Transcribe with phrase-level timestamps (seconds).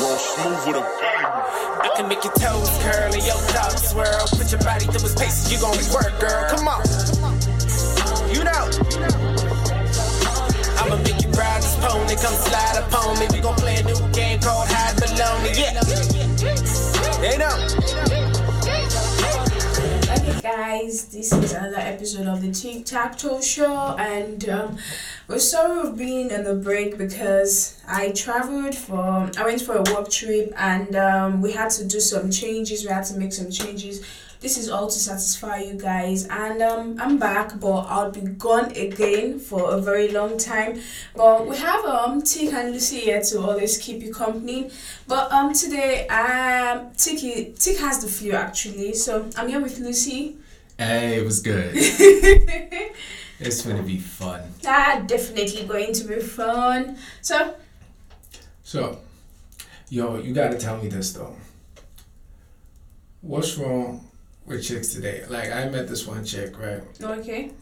[0.00, 1.26] Roll smooth with a bang.
[1.82, 4.26] I can make your toes curl and your thoughts swirl.
[4.32, 6.48] Put your body through its paces, you gon' work, girl.
[6.48, 6.80] Come on.
[8.32, 8.64] You know.
[10.80, 13.26] I'ma make you ride this pony, come slide upon me.
[13.30, 15.52] We gon' play a new game called Hide Baloney.
[15.58, 15.80] Yeah.
[17.20, 17.79] They know.
[20.42, 24.78] Guys, this is another episode of the Tic Tac Toe Show, and um,
[25.28, 29.82] we're sorry we've been on the break because I traveled for, I went for a
[29.92, 32.84] work trip, and um, we had to do some changes.
[32.84, 34.02] We had to make some changes.
[34.40, 38.70] This is all to satisfy you guys, and um, I'm back, but I'll be gone
[38.74, 40.80] again for a very long time.
[41.14, 44.70] But we have um Tic and Luci here to always keep you company.
[45.06, 47.18] But um today um Tic
[47.54, 50.36] Tic has the flu actually, so I'm here with Luci.
[50.78, 51.72] Hey, it was good.
[51.74, 54.40] it's gonna be fun.
[54.66, 56.96] Ah, definitely going to be fun.
[57.20, 57.56] So
[58.62, 59.00] So,
[59.90, 61.36] yo, you gotta tell me this though.
[63.20, 64.06] What's wrong
[64.50, 65.24] with chicks today?
[65.28, 66.82] Like, I met this one chick, right?
[67.02, 67.52] okay,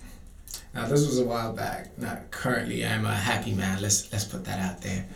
[0.74, 1.96] Now, this was a while back.
[1.98, 2.84] Not currently.
[2.84, 3.80] I'm a happy man.
[3.80, 5.06] Let's let's put that out there.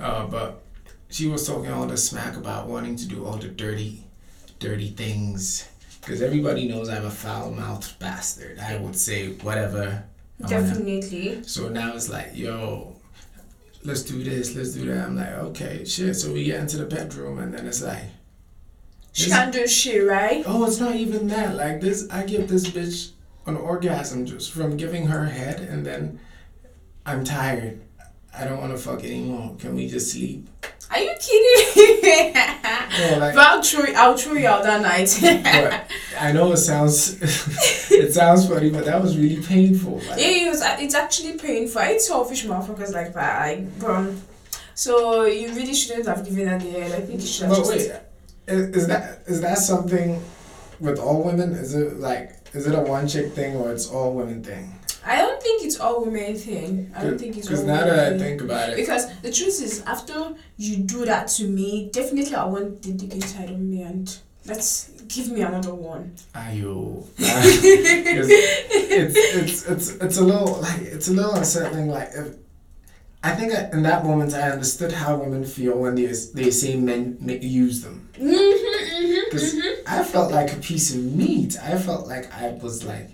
[0.00, 0.62] Uh, but
[1.08, 4.04] she was talking all the smack about wanting to do all the dirty,
[4.58, 5.68] dirty things.
[6.00, 8.58] Because everybody knows I'm a foul mouthed bastard.
[8.58, 10.04] I would say whatever.
[10.46, 11.42] Definitely.
[11.44, 12.96] So now it's like, yo,
[13.84, 15.06] let's do this, let's do that.
[15.06, 16.16] I'm like, okay, shit.
[16.16, 18.04] So we get into the bedroom, and then it's like,
[19.12, 20.42] She this- can do shit, right?
[20.46, 21.56] oh, it's not even that.
[21.56, 23.12] Like this, I give this bitch
[23.46, 26.20] an orgasm just from giving her head, and then
[27.06, 27.80] I'm tired.
[28.36, 29.56] I don't want to fuck anymore.
[29.58, 30.48] Can we just sleep?
[30.92, 32.32] Are you kidding?
[33.00, 35.86] Yeah, like, but I'll throw you out that night.
[36.20, 37.20] I know it sounds,
[37.90, 39.96] it sounds funny, but that was really painful.
[39.98, 41.80] Like, Yeah, it was, it's actually painful.
[41.82, 43.58] It's selfish motherfuckers like that.
[43.58, 44.20] Like, um,
[44.74, 46.92] so you really shouldn't have given her the head.
[46.92, 47.70] I think you should have But just.
[47.90, 48.00] wait,
[48.50, 50.22] is, is that is that something
[50.80, 51.52] with all women?
[51.52, 54.74] Is it like is it a one chick thing or it's all women thing?
[55.04, 56.92] I don't think it's all women thing.
[56.94, 59.32] I don't think it's all Because now women that I think about it, Because the
[59.32, 63.58] truth is, after you do that to me, definitely I want the dick inside of
[63.58, 66.14] me and let's give me another one.
[66.34, 71.88] ayo, it's, it's it's it's a little like it's a little unsettling.
[71.88, 72.36] Like if,
[73.22, 76.76] I think I, in that moment I understood how women feel when they they say
[76.76, 78.08] men use them.
[78.14, 79.54] Mm-hmm, mm-hmm, Because
[79.86, 81.56] I felt like a piece of meat.
[81.62, 83.10] I felt like I was like,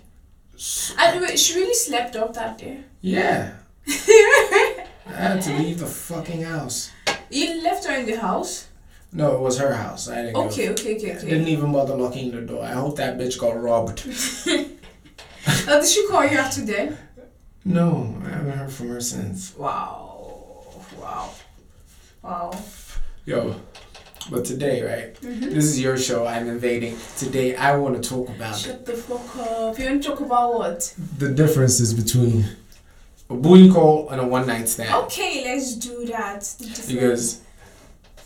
[1.21, 2.83] wait, she really slept up that day.
[3.01, 3.53] yeah.
[3.87, 6.91] I had to leave the fucking house.
[7.29, 8.67] You left her in the house?
[9.13, 10.09] No, it was her house.
[10.09, 10.43] I didn't go.
[10.47, 12.63] Okay, okay, okay, I didn't even bother locking the door.
[12.63, 14.03] I hope that bitch got robbed.
[15.65, 16.97] Now, did she call you after then?
[17.67, 19.53] No, I haven't heard from her since.
[19.57, 20.71] Wow.
[20.97, 21.33] Wow.
[22.23, 22.51] Wow.
[23.25, 23.59] Yo,
[24.31, 25.13] but today, right?
[25.15, 25.53] Mm-hmm.
[25.53, 26.25] This is your show.
[26.25, 26.97] I'm invading.
[27.17, 29.77] Today, I want to talk about Shut the fuck up.
[29.77, 30.95] You want to talk about what?
[31.17, 32.45] the differences between
[33.29, 34.95] a booty call and a one night stand.
[35.03, 36.49] Okay, let's do that.
[36.87, 37.41] Because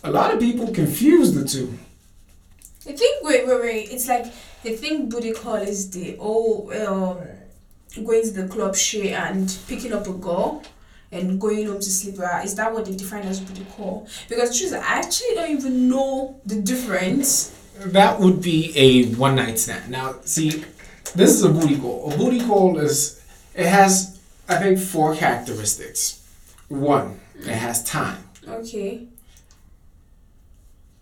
[0.03, 1.79] a lot of people confuse the two.
[2.87, 3.89] I think wait wait wait.
[3.91, 4.31] It's like
[4.61, 7.27] they think booty call is the oh um
[7.99, 10.63] going to the club shit and picking up a girl
[11.11, 12.15] and going home to sleep.
[12.43, 14.07] Is that what they define as booty call?
[14.29, 17.57] Because truth, I actually don't even know the difference.
[17.77, 19.91] That would be a one night stand.
[19.91, 20.63] Now, see,
[21.15, 22.13] this is a booty call.
[22.13, 23.21] A booty call is,
[23.55, 26.25] it has, I think, four characteristics.
[26.69, 28.23] One, it has time.
[28.47, 29.07] Okay.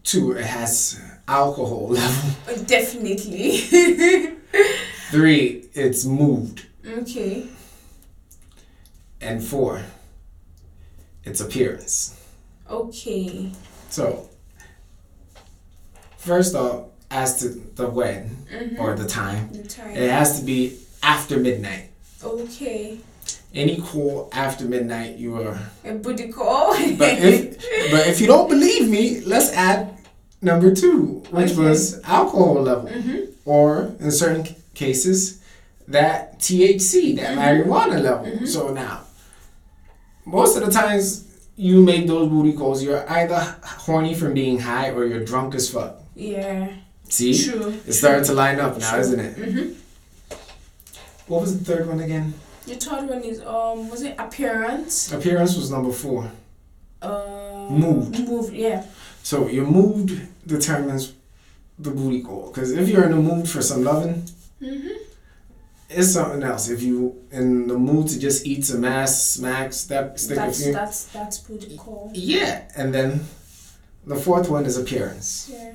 [0.03, 2.31] Two, it has alcohol level.
[2.47, 3.57] Uh, definitely.
[5.11, 6.65] Three, it's moved.
[6.89, 7.47] Okay.
[9.21, 9.83] And four,
[11.23, 12.15] its appearance.
[12.69, 13.51] Okay.
[13.89, 14.29] So,
[16.17, 18.79] first off, as to the when Mm-hmm.
[18.81, 19.95] or the time, The time.
[19.95, 21.89] it has to be after midnight.
[22.23, 22.97] Okay.
[23.53, 25.59] Any call after midnight, you are.
[25.85, 26.73] A booty call.
[26.97, 27.57] But if
[27.91, 29.97] but if you don't believe me, let's add
[30.41, 31.61] number two, which Okay.
[31.61, 33.25] was alcohol level, mm-hmm.
[33.45, 35.38] or in certain cases,
[35.89, 37.69] that THC, that Mm-hmm.
[37.69, 38.47] marijuana level.
[38.47, 39.01] So now,
[40.25, 41.25] most of the times
[41.55, 45.69] you make those booty calls, you're either horny from being high or you're drunk as
[45.69, 45.97] fuck.
[46.15, 46.69] Yeah.
[47.09, 47.73] See, True.
[47.87, 48.99] it's starting to line up now, True.
[48.99, 49.35] isn't it?
[49.35, 49.73] Mm-hmm.
[51.27, 52.33] What was the third one again?
[52.65, 55.11] The third one is um was it appearance?
[55.11, 56.31] Appearance was number four.
[57.01, 58.19] Uh, Moved.
[58.27, 58.53] Moved.
[58.53, 58.85] Yeah.
[59.23, 61.13] So your mood determines
[61.77, 62.47] the booty call.
[62.51, 64.23] Because if you're in the mood for some loving,
[64.61, 64.89] Mm-hmm.
[65.89, 66.69] It's something else.
[66.69, 70.63] If you in the mood to just eat some ass, smacks, that stick a That's
[70.63, 70.73] few.
[70.73, 72.11] that's that's booty call.
[72.13, 73.21] Yeah, and then
[74.05, 75.49] The fourth one is appearance.
[75.51, 75.73] Yeah.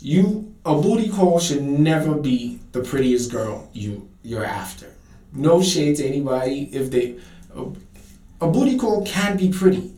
[0.00, 4.86] You a booty call should never be the prettiest girl you you're after.
[5.32, 7.16] No shade to anybody if they
[7.56, 7.62] a,
[8.40, 9.92] a booty call can be pretty,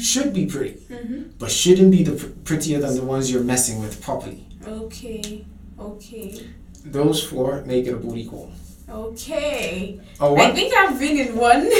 [0.00, 1.22] should be pretty, Mm-hmm.
[1.38, 4.46] but shouldn't be the pr- prettier than the ones you're messing with properly.
[4.66, 5.44] Okay.
[5.78, 6.46] Okay.
[6.84, 8.50] Those four make it a booty call.
[8.92, 9.98] Okay.
[10.20, 10.54] I what?
[10.54, 11.70] think I've been in one.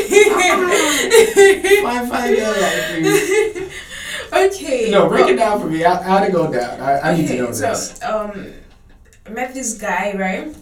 [2.09, 3.73] Fine, girl, like
[4.53, 4.91] okay.
[4.91, 5.85] No, break well- it down for me.
[5.85, 6.81] I, how'd it go down?
[6.81, 8.03] I, I need to know Okay, so, this.
[8.03, 8.53] um,
[9.26, 10.55] I met this guy, right?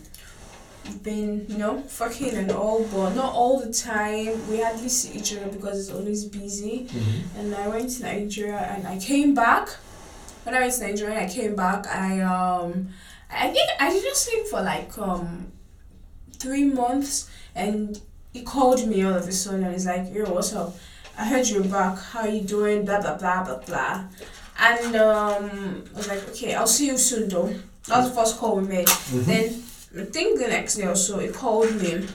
[1.05, 4.49] Been, you know, fucking and all, but not all the time.
[4.51, 6.89] We hardly see each other because it's always busy.
[6.91, 7.23] Mhm.
[7.39, 9.69] And I went to Nigeria and I came back.
[10.43, 12.89] When I went to Nigeria and I came back, I, um,
[13.31, 15.53] I think I didn't sleep for like, um,
[16.41, 17.31] three months.
[17.55, 18.01] And
[18.33, 20.75] he called me all of a sudden and he's like, yo, what's up?
[21.19, 21.99] I heard you're back.
[21.99, 22.85] How you doing?
[22.85, 24.05] Blah, blah, blah, blah, blah.
[24.59, 27.53] And um, I was like, okay, I'll see you soon though.
[27.89, 28.87] That was the first call we made.
[28.89, 29.25] Mhm.
[29.25, 29.47] Then
[30.03, 32.07] I think the next day or so, he called me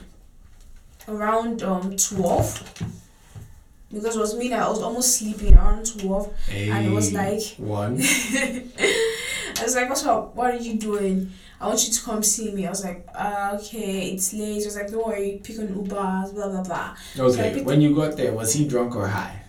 [1.07, 2.83] around um 12
[3.91, 6.33] because it was me that I was almost sleeping around 12.
[6.51, 7.99] and it was like- one.
[9.57, 10.35] I was like, what's up?
[10.35, 11.31] What are you doing?
[11.59, 12.65] I want you to come see me.
[12.67, 14.61] I was like, uh, okay, it's late.
[14.63, 16.95] I was like, don't worry, pick an Uber, blah, blah, blah.
[17.17, 19.41] Okay, when you got there, was he drunk or high?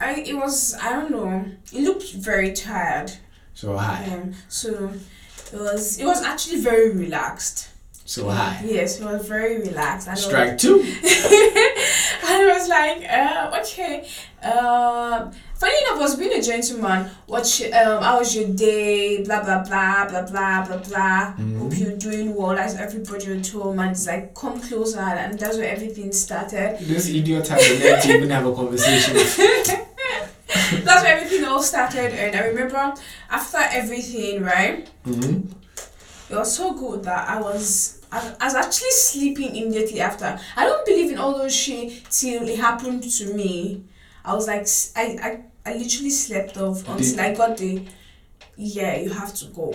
[0.00, 3.12] I, it was, I don't know, he looked very tired.
[3.54, 4.04] So high.
[4.12, 4.92] Um, so
[5.52, 7.70] it was, it was actually very relaxed.
[8.04, 8.62] So high.
[8.64, 10.06] Yes, it was very relaxed.
[10.06, 10.80] And it was- Strike two.
[10.80, 10.86] and
[12.24, 14.08] I was like, uh, okay.
[14.46, 15.32] Um,
[15.98, 17.08] was being a gentleman.
[17.26, 17.44] What?
[17.60, 19.22] you- Um, how was your day?
[19.24, 21.34] Blah blah blah blah blah blah blah.
[21.38, 21.58] Mhm.
[21.60, 22.58] Hope you're doing well.
[22.58, 26.78] As everybody at home, and it's like, come closer, and that's where everything started.
[26.80, 29.14] This idiot has the to even have a conversation.
[30.84, 32.94] That's where everything all started, and I remember
[33.30, 34.88] after everything, right?
[35.04, 35.40] hmm
[36.30, 40.38] It was so good that I was I, I was actually sleeping immediately after.
[40.56, 43.84] I don't believe in all those shit till it happened to me.
[44.24, 44.66] I was like
[44.96, 47.82] I I, I literally slept off until I got the
[48.56, 49.74] yeah you have to go.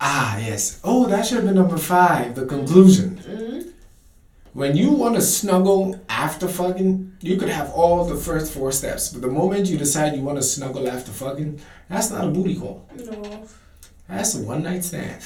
[0.00, 0.80] Ah, yes.
[0.84, 3.16] Oh, that should have been number five, the conclusion.
[3.16, 3.70] Mm-hmm.
[4.52, 9.10] When you want to snuggle after fucking, you could have all the first four steps.
[9.12, 12.56] But the moment you decide you want to snuggle after fucking, that's not a booty
[12.58, 12.88] call.
[12.96, 13.46] No.
[14.08, 15.20] That's a one night stand.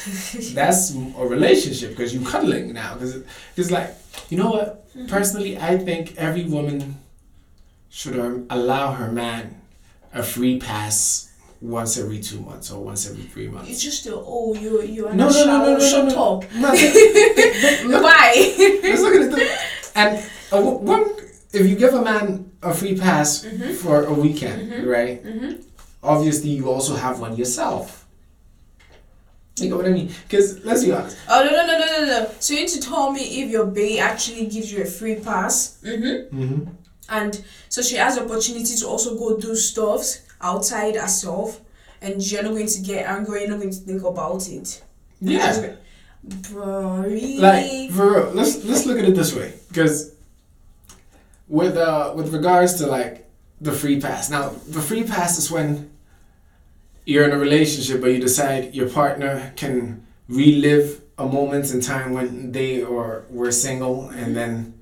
[0.54, 2.94] That's a relationship because you're cuddling now.
[2.94, 3.22] Because
[3.56, 3.94] it's like,
[4.30, 5.08] you know what?
[5.08, 6.96] Personally, I think every woman
[7.90, 9.59] should um, allow her man
[10.12, 11.30] a free pass
[11.60, 13.82] once every two months or once every three It's months.
[13.82, 16.52] just the oh you you are No, not no, no, no, no, shut no, up.
[16.54, 16.68] No,
[17.90, 18.32] look, Why?
[18.82, 19.58] let's look at it.
[19.94, 21.04] And w- one,
[21.52, 23.74] if you give a man a free pass Mhm.
[23.74, 24.86] for a weekend, Mhm.
[24.86, 25.24] right?
[25.24, 25.52] mm-hmm.
[26.02, 28.06] Obviously, you also have one yourself.
[29.58, 30.08] You know what I mean?
[30.26, 31.18] Because let's be honest.
[31.28, 32.30] Oh no no no no no no.
[32.40, 35.76] So you need to tell me if your bae actually gives you a free pass.
[35.84, 36.40] Mm-hmm.
[36.40, 36.70] Mm-hmm.
[37.10, 41.60] And so she has the opportunity to also go do stuffs outside herself.
[42.02, 44.82] And you're not going to get angry you're not going to think about it.
[45.20, 45.74] Yeah.
[46.22, 47.38] bro really?
[47.38, 50.14] Like for real, let's let's look at it this way, because
[51.48, 53.28] with uh with regards to like
[53.60, 54.30] the free pass.
[54.30, 55.90] Now the free pass is when
[57.04, 62.12] you're in a relationship, but you decide your partner can relive a moment in time
[62.12, 64.79] when they or were single, and then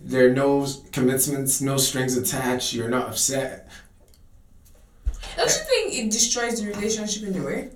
[0.00, 2.72] there are no commitments, no strings attached.
[2.72, 3.68] You're not upset.
[5.36, 7.70] don't you think it destroys the relationship in a way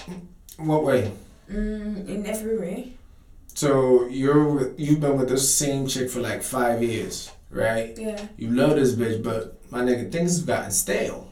[0.59, 1.11] What way?
[1.51, 2.93] mm, in every way
[3.55, 7.97] So you're with, you've been with this same chick for like five years, right?
[7.99, 11.31] yeah You love this bitch, but my nigga, things have gotten stale.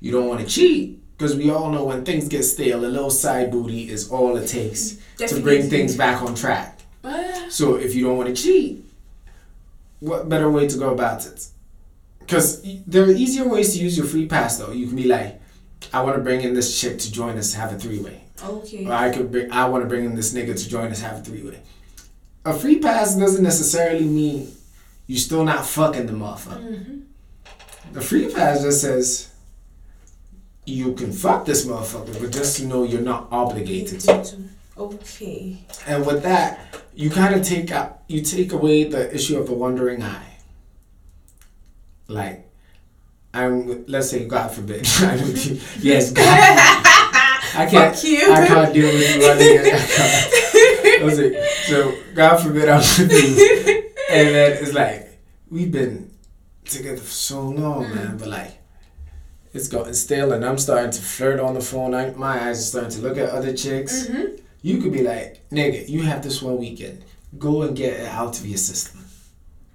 [0.00, 3.10] You don't want to cheat because we all know when things get stale, a little
[3.10, 6.80] side booty is all it takes to bring things back on track.
[7.04, 8.83] Ah, So if you don't want to cheat,
[10.04, 11.46] what better way to go about it?
[12.20, 14.72] Because there are easier ways to use your free pass though.
[14.72, 15.40] You can be like,
[15.92, 18.22] I want to bring in this chick to join us to have a three way.
[18.42, 21.00] okay Or I could bring, I want to bring in this nigga to join us
[21.00, 21.60] have a three way.
[22.44, 24.52] A free pass doesn't necessarily mean
[25.06, 26.62] you're still not fucking the motherfucker.
[26.62, 27.00] mm-hmm.
[27.92, 29.30] The free pass just says
[30.66, 34.36] you can fuck this motherfucker, but just to know you're not obligated to.
[34.76, 39.46] Okay And with that, you kind of take out, you take away the issue of
[39.46, 40.36] the wandering eye.
[42.08, 42.50] Like,
[43.32, 45.60] I'm, let's say, God forbid, I'm with you.
[45.80, 46.24] Yes, God.
[47.56, 47.94] I can't.
[47.94, 48.32] Fuck you.
[48.32, 49.30] I can't deal with you.
[49.30, 51.04] I think I can't.
[51.04, 56.10] Let's so God forbid I'm with you, and then it's like we've been
[56.64, 58.16] together for so long, man.
[58.16, 58.58] But like,
[59.52, 61.94] it's gotten stale, and I'm starting to flirt on the phone.
[61.94, 64.06] I, my eyes are starting to look at other chicks.
[64.06, 64.43] Mm-hmm.
[64.64, 67.04] You could be like, nigga, you have this one weekend.
[67.38, 69.04] Go and get it out of your system.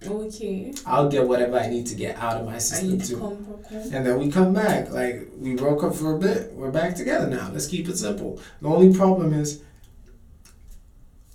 [0.03, 0.73] Okay.
[0.83, 3.19] I'll get whatever I need to get out of my I system need to too.
[3.19, 3.63] come.
[3.93, 4.89] And then we come back.
[4.89, 6.53] Like we broke up for a bit.
[6.53, 7.51] We're back together now.
[7.53, 8.41] Let's keep it simple.
[8.61, 9.61] The only problem is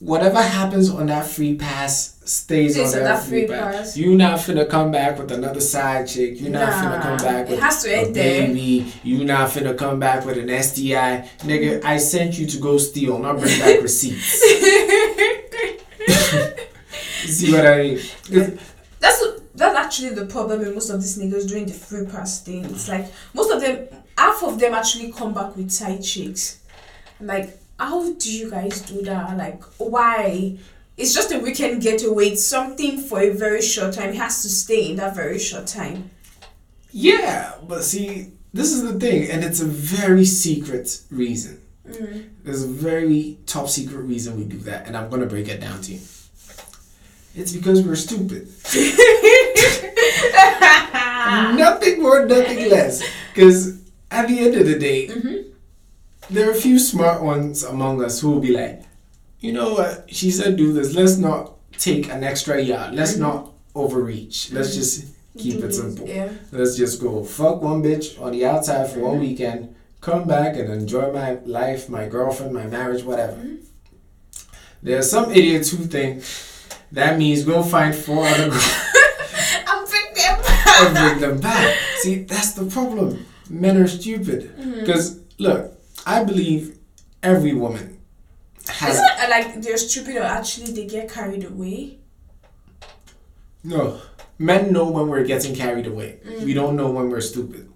[0.01, 3.75] whatever happens on that free pass stays on that, that free free pass.
[3.75, 3.97] pass.
[3.97, 6.41] You're not finna come back with another side chick.
[6.41, 8.47] You're not finna come Nah, back it with has to a end there.
[8.49, 8.93] baby.
[9.03, 11.29] You're not finna come back with an STI.
[11.41, 14.41] Nigga, I sent you to go steal, not bring back receipts.
[17.27, 17.99] See what I mean?
[19.01, 19.25] That's
[19.55, 22.65] that's actually the problem with most of these niggas doing the free pass thing.
[22.65, 23.87] It's like most of them,
[24.19, 26.61] half of them actually come back with side chicks.
[27.21, 29.37] Like, how do you guys do that?
[29.37, 30.57] Like, why?
[30.97, 32.29] It's just a weekend getaway.
[32.29, 34.11] It's something for a very short time.
[34.11, 36.11] It has to stay in that very short time.
[36.91, 41.61] Yeah, but see, this is the thing, and it's a very secret reason.
[41.87, 42.31] Mm.
[42.45, 45.83] There's a very top secret reason we do that, and I'm gonna break it down
[45.83, 46.01] to you.
[47.35, 48.49] It's because we're stupid.
[51.59, 53.03] nothing more, nothing less.
[53.35, 55.09] Because at the end of the day,
[56.31, 58.83] there are a few smart ones among us who will be like,
[59.41, 60.05] you know what?
[60.09, 60.95] She said do this.
[60.95, 62.95] Let's not take an extra yard.
[62.95, 63.23] Let's mm-hmm.
[63.23, 64.53] not overreach.
[64.53, 64.79] Let's mm-hmm.
[64.79, 65.71] just keep it mm-hmm.
[65.71, 66.09] simple.
[66.09, 66.33] Yeah.
[66.53, 70.71] Let's just go fuck one bitch on the outside for one weekend, come back and
[70.71, 73.43] enjoy my life, my girlfriend, my marriage, whatever.
[74.83, 76.25] There are some idiots who think
[76.93, 78.75] that means go find four other girls
[79.67, 80.37] I'm thinking.
[80.81, 81.77] and bring them back.
[81.99, 83.27] See, that's the problem.
[83.51, 84.55] Men are stupid.
[84.81, 85.74] Because, look,
[86.07, 86.79] I believe
[87.23, 87.99] every woman
[88.69, 88.97] has.
[88.97, 91.99] Isn't it uh, like they're stupid or actually they get carried away?
[93.63, 94.01] No.
[94.39, 96.19] Men know when we're getting carried away.
[96.25, 96.55] We mm.
[96.55, 97.71] don't know when we're stupid.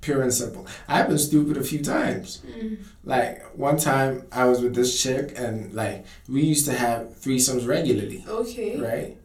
[0.00, 0.66] Pure and simple.
[0.86, 2.42] I've been stupid a few times.
[2.46, 2.78] Mm.
[3.02, 7.66] Like one time I was with this chick and like we used to have threesomes
[7.66, 8.78] regularly, Okay.
[8.78, 9.16] right?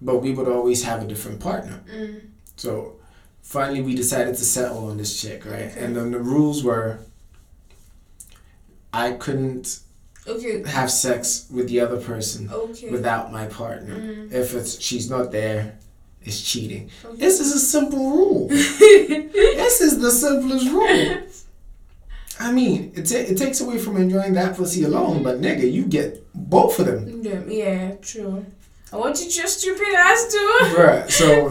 [0.00, 1.82] But we would always have a different partner.
[1.94, 2.22] Mm.
[2.56, 2.93] So
[3.44, 5.70] finally we decided to settle on this chick, right?
[5.76, 6.98] And then the rules were
[8.92, 9.80] I couldn't
[10.26, 10.62] Okay.
[10.66, 12.88] have sex with the other person Okay.
[12.90, 13.94] without my partner.
[13.96, 14.32] Mm.
[14.32, 15.74] If it's she's not there,
[16.22, 16.90] it's cheating.
[17.04, 17.16] Okay.
[17.18, 18.48] This is a simple rule.
[18.48, 21.18] this is the simplest rule.
[22.40, 25.84] I mean, it, ta- it takes away from enjoying that pussy alone, but nigga, you
[25.84, 27.20] get both of them.
[27.22, 28.44] Yeah, yeah, true.
[28.92, 30.38] I want you your stupid ass to.
[30.74, 31.50] Bruh, so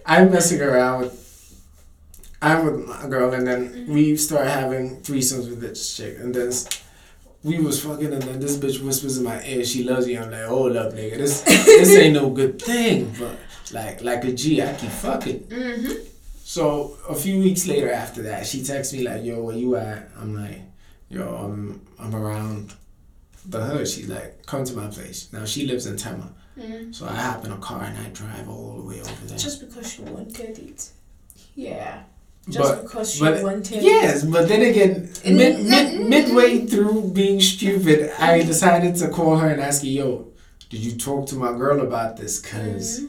[0.06, 1.19] I'm messing around with
[2.42, 6.50] I'm with my girl and then we start having threesomes with this chick and then
[7.42, 10.18] we was fucking and then this bitch whispers in my ear she loves you.
[10.20, 13.12] I'm like, hold up nigga, this this ain't no good thing.
[13.18, 13.36] But
[13.72, 15.40] like like a G, I keep fucking.
[15.44, 15.92] Mm-hmm.
[16.42, 20.08] So a few weeks later after that, she texts me like, "Yo, where you at?"
[20.18, 20.60] I'm like,
[21.08, 22.74] "Yo, I'm I'm around
[23.46, 26.92] the hood." She's like, "Come to my place." Now she lives in Tema, Mm.
[26.94, 29.38] so I hop in a car and I drive all the way over there.
[29.38, 30.90] Just because you wanted it.
[31.54, 32.02] Yeah.
[32.48, 37.10] Just but because you but wanted yes, but then again, mid, mid, mm, midway through
[37.12, 40.28] being stupid, I decided to call her and ask her, "Yo,
[40.68, 42.40] did you talk to my girl about this?
[42.40, 43.08] Cause." Mm.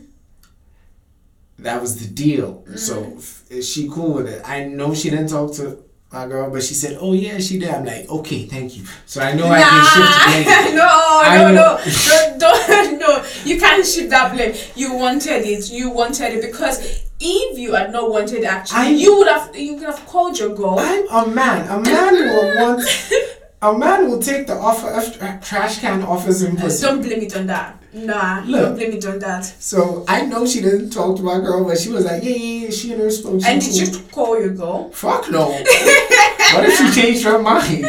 [1.60, 2.64] that was the deal.
[2.68, 2.78] Mm.
[2.78, 3.18] So
[3.50, 4.42] is she cool with it?
[4.48, 7.70] I know she didn't talk to my girl, but she said, "Oh yeah, she did."
[7.70, 10.76] I'm like, "Okay, thank you." So I know I can shift blame.
[10.76, 10.88] no,
[11.24, 11.78] I no, know.
[11.78, 13.26] no, don't, don't, no.
[13.46, 14.54] You can't shift that blame.
[14.76, 15.72] You wanted it.
[15.72, 19.76] You wanted it because if you had not wanted actually, I- you would have, you
[19.78, 20.78] could have called your girl.
[20.80, 21.68] I'm a man.
[21.70, 22.84] A man will want.
[23.64, 26.82] A man will take the offer of tra- trash can off his own pussy.
[26.84, 27.78] Don't blame it on that.
[27.94, 28.62] Nah, Look.
[28.62, 29.46] don't blame it on that.
[29.46, 32.64] So I know she didn't talk to my girl, but she was like, "Yeah, yeah,
[32.66, 33.44] yeah." She and her spoke.
[33.46, 34.02] And did cool.
[34.02, 34.90] you call your girl?
[34.92, 35.50] Fuck no.
[35.50, 37.86] what if she changed her mind?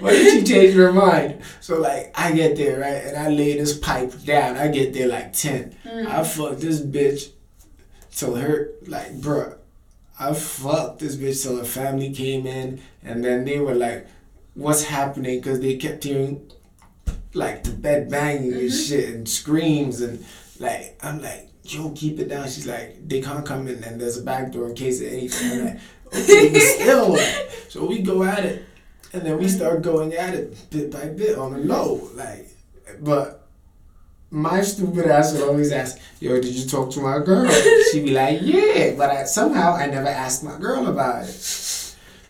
[0.00, 1.42] what if she changed her mind?
[1.60, 4.56] So like I get there, right, and I lay this pipe down.
[4.56, 5.76] I get there like ten.
[5.88, 6.06] Hmm.
[6.08, 7.30] I fuck this bitch
[8.10, 9.56] till her like bruh.
[10.18, 14.06] I fucked this bitch till her family came in and then they were like,
[14.54, 15.38] What's happening?
[15.38, 16.50] Because they kept hearing
[17.32, 18.68] like the bed banging and mm-hmm.
[18.68, 20.24] shit and screams and
[20.58, 22.48] like I'm like, yo, keep it down.
[22.48, 25.52] She's like, they can't come in and there's a back door in case of anything.
[25.52, 28.64] I'm like, okay, but still like, so we go at it.
[29.12, 32.10] And then we start going at it bit by bit on the low.
[32.14, 32.48] Like
[33.00, 33.39] but
[34.30, 37.50] my stupid ass would always ask, yo, did you talk to my girl?
[37.92, 41.30] She'd be like, yeah, but I, somehow I never asked my girl about it.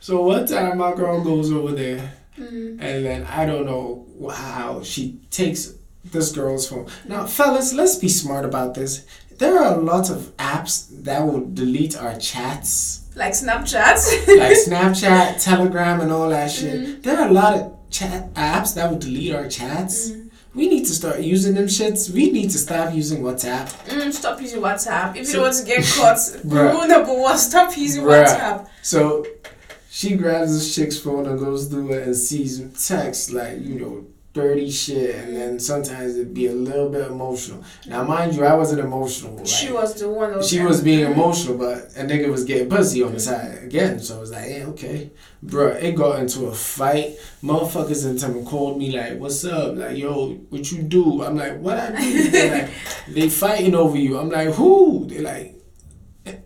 [0.01, 2.79] So one time my girl goes over there, mm.
[2.81, 6.87] and then I don't know how she takes this girl's phone.
[7.07, 9.05] Now, fellas, let's be smart about this.
[9.39, 13.97] there are a lot of apps that will delete our chats, Like Snapchat.
[14.39, 16.81] like Snapchat, Telegram, and all that shit.
[16.81, 17.01] Mm-hmm.
[17.03, 20.11] There are a lot of chat apps that will delete our chats.
[20.11, 20.30] Mm.
[20.55, 22.11] We need to start using them shits.
[22.13, 23.67] We need to stop using WhatsApp.
[23.89, 25.11] Mm, stop using WhatsApp.
[25.13, 28.25] If you So- don't want to get caught, rule number one, stop using Bruh.
[28.27, 28.67] WhatsApp.
[28.83, 29.25] So
[29.91, 34.07] she grabs this chick's phone and goes through it and sees text like, you know,
[34.33, 35.15] dirty shit.
[35.17, 37.65] And then sometimes it'd be a little bit emotional.
[37.87, 39.37] Now, mind you, I wasn't emotional.
[39.37, 42.69] Like, She was the one that she was being emotional, but a nigga was getting
[42.69, 43.99] pussy on the side again.
[44.01, 45.11] So I was like, yeah, okay.
[45.43, 45.69] bro.
[45.69, 47.17] it got into a fight.
[47.43, 49.77] Motherfuckers in time called me like, what's up?
[49.77, 51.23] Like, yo, what you do?
[51.25, 52.31] I'm like, what I do?
[52.31, 52.71] They're like,
[53.09, 54.19] they fighting over you.
[54.19, 55.07] I'm like, who?
[55.09, 55.57] They're like,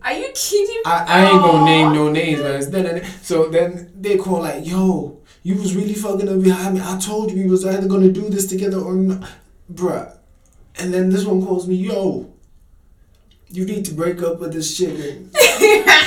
[0.01, 0.81] Are you kidding?
[0.85, 4.65] I, I ain't gonna name no names, but it's then so then they call like,
[4.65, 6.81] yo, you was really fucking up behind me.
[6.83, 9.29] I told you we was either gonna do this together or not,
[9.71, 10.17] bruh.
[10.79, 12.33] And then this one calls me, yo,
[13.49, 15.31] you need to break up with this chick and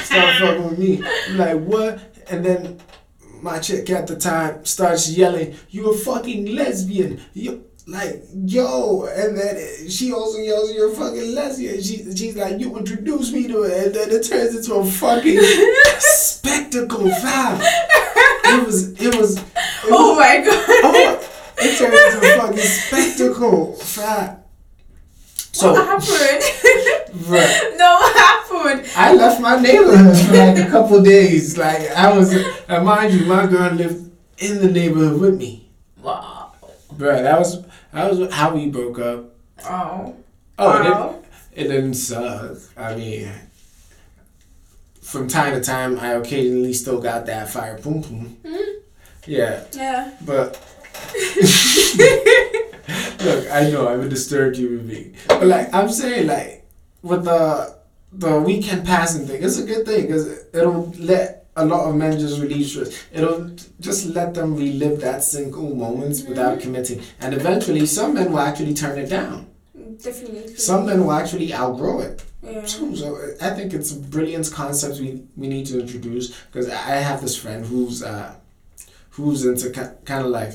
[0.03, 1.05] start fucking with me.
[1.29, 2.01] I'm like, what?
[2.29, 2.81] And then
[3.41, 7.21] my chick at the time starts yelling, you a fucking lesbian.
[7.33, 11.81] You like, yo, and then she also yells, you're a fucking lesbian.
[11.81, 15.39] She, she's like, you introduced me to it, and then it turns into a fucking
[16.01, 17.63] spectacle, fam.
[18.51, 19.45] It was, it was, it
[19.91, 20.65] Oh was- my god.
[20.85, 21.29] oh,
[21.59, 24.37] it turned into a fucking spectacle, fam.
[25.53, 26.43] So, what happened?
[27.25, 28.91] bruh, no, what happened?
[28.97, 31.59] I left my neighborhood for like a couple days.
[31.59, 35.69] Like I was, and mind you, my girl lived in the neighborhood with me,
[36.01, 36.53] Wow.
[36.95, 37.23] bruh.
[37.23, 37.63] That was
[37.93, 39.35] that was how we broke up.
[39.65, 40.15] Oh.
[40.61, 41.23] Oh, wow.
[41.55, 42.59] it didn't suck.
[42.77, 43.33] I mean,
[45.09, 48.37] from time to time, I occasionally still got that fire boom boom.
[48.45, 48.81] Mm-hmm.
[49.27, 50.13] Yeah, Yeah.
[50.21, 50.61] but
[53.25, 56.67] look, I know I would disturb you with me, but like I'm saying, like
[57.03, 57.75] with the
[58.13, 62.19] the weekend passing thing, it's a good thing because it'll let a lot of men
[62.19, 63.05] just release stress.
[63.11, 66.61] It'll just let them relive that single moments without mm-hmm.
[66.61, 69.47] committing, and eventually, some men will actually turn it down.
[70.03, 70.55] Definitely.
[70.57, 72.25] Some men will actually outgrow it.
[72.43, 72.65] Yeah.
[72.65, 77.21] So I think it's a brilliant concept we, we need to introduce because I have
[77.21, 78.35] this friend who's uh,
[79.11, 79.71] who's into
[80.05, 80.55] kind of like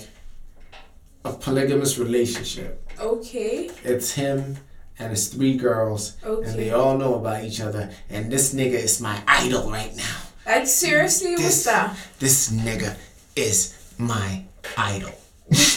[1.26, 2.90] a polygamous relationship.
[3.00, 3.70] Okay.
[3.84, 4.58] It's him
[5.00, 7.92] and his three girls, and they all know about each other.
[8.10, 10.18] And this nigga is my idol right now.
[10.46, 11.98] Like seriously, what's that?
[12.20, 12.96] This nigga
[13.36, 14.44] is my
[14.78, 15.14] idol.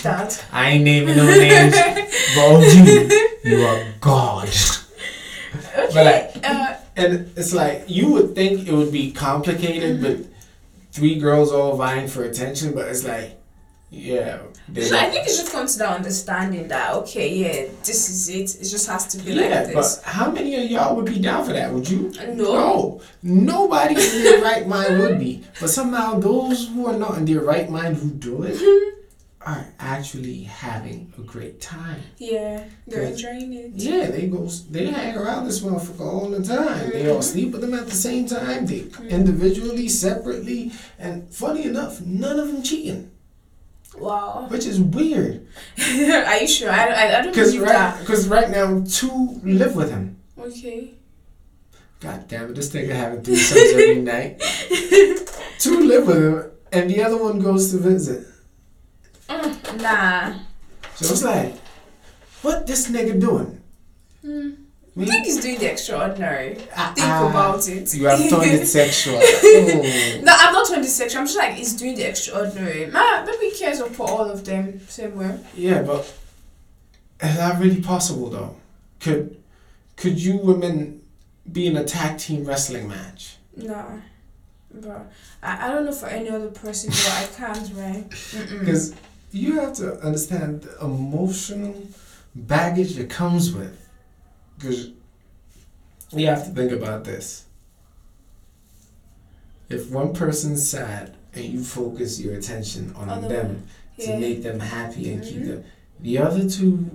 [0.02, 0.44] That?
[0.52, 1.74] I ain't naming no names,
[2.37, 4.48] but you, you are God.
[4.48, 5.90] Okay.
[5.92, 10.18] But like, uh, And it's like you would think it would be complicated, but
[10.92, 12.74] three girls all vying for attention.
[12.74, 13.38] But it's like,
[13.90, 14.38] yeah,
[14.74, 18.61] so I think it's just come to that understanding that okay, yeah, this is it.
[18.61, 19.42] It just has to be yeah.
[19.42, 19.96] like this.
[19.96, 21.72] But how many of y'all would be down for that?
[21.72, 22.12] Would you?
[22.35, 22.35] No.
[22.35, 25.44] No, nobody in their right mind would be.
[25.61, 28.61] But somehow those who are not in their right mind who do it
[29.46, 32.02] are actually having a great time.
[32.18, 33.70] Yeah, they're enjoying it.
[33.74, 36.90] Yeah, they go, they hang around this motherfucker all the time.
[36.90, 37.22] They all mm-hmm.
[37.22, 38.66] sleep with them at the same time.
[38.66, 39.06] They mm-hmm.
[39.06, 43.12] individually, separately, and funny enough, none of them cheating,
[43.96, 44.48] Wow.
[44.50, 45.46] which is weird.
[45.78, 46.70] Are you sure?
[46.70, 50.18] I, I, I don't Cause believe right, cause right now two live with him.
[50.37, 50.94] Okay.
[52.00, 54.40] God damn it, this nigga having threesomes every night.
[55.61, 58.26] Two live with him, and the other one goes to visit.
[59.28, 60.38] Mm, nah.
[60.94, 61.54] So it's like,
[62.42, 63.60] what this nigga doing?
[64.22, 64.50] Hmm.
[64.98, 66.58] I think he's doing the extraordinary.
[66.74, 67.94] Ah, Think ah, about it.
[67.94, 69.20] You have turned it sexual.
[69.58, 70.20] Oh.
[70.22, 71.20] No, I'm not trying to sexual.
[71.20, 72.86] I'm just like he's doing the extraordinary.
[72.86, 75.38] Man, maybe he cares for all of them same way.
[75.54, 76.00] Yeah, but
[77.22, 78.56] is that really possible though?
[79.00, 79.36] Could
[79.96, 81.02] could you women
[81.50, 83.36] be in a tag team wrestling match?
[83.54, 84.00] No,
[84.72, 85.06] bro.
[85.42, 88.04] I, I don't know for any other person, but I can't, right?
[88.60, 88.94] Because
[89.32, 91.74] you have to understand the emotional
[92.34, 93.76] baggage that comes with.
[94.58, 94.90] Because
[96.12, 97.44] you have to think about this.
[99.68, 103.66] If one person's sad and you focus your attention on the them
[103.98, 105.46] to make them happy and keep Mhm.
[105.46, 105.64] them,
[106.00, 106.90] the other two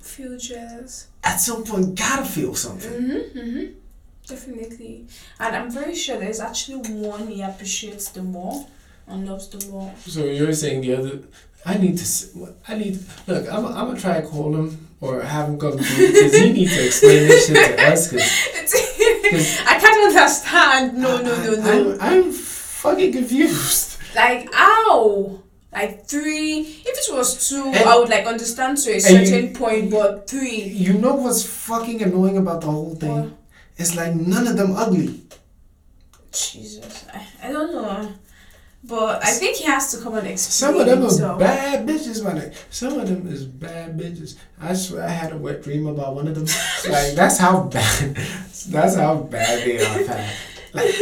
[0.00, 1.06] Feel jealous.
[1.24, 2.92] at some point gotta feel something.
[2.92, 3.72] Mm-hmm, mm-hmm.
[4.26, 5.06] Definitely.
[5.40, 8.66] And I'm very sure there's actually one he appreciates the more
[9.08, 9.92] and loves the more.
[10.06, 11.20] So you're saying the other?
[11.66, 12.54] I need to.
[12.68, 12.98] I need.
[13.26, 13.66] Look, I'm.
[13.66, 17.28] I'm gonna try to call him or have him come because he needs to explain
[17.28, 18.10] this shit to us.
[18.10, 18.22] Cause
[19.66, 20.96] I can't understand.
[20.98, 21.98] No, no, no, no.
[22.00, 23.98] I'm, I'm fucking confused.
[24.14, 25.40] Like, ow!
[25.72, 26.60] Like three.
[26.60, 30.28] If it was two, And- I would like understand to a certain you- point, but
[30.30, 30.62] three.
[30.62, 33.10] You know what's fucking annoying about the whole thing?
[33.24, 33.32] What?
[33.76, 35.20] It's like none of them ugly.
[36.32, 38.12] Jesus, I, I don't know.
[38.84, 40.72] But I think he has to come and explain.
[40.72, 41.38] Some of them are himself.
[41.40, 42.52] bad bitches, my man.
[42.70, 44.36] Some of them is bad bitches.
[44.60, 46.44] I swear I had a wet dream about one of them.
[46.92, 48.14] like that's how bad.
[48.68, 50.04] That's how bad they are.
[50.74, 50.94] Like,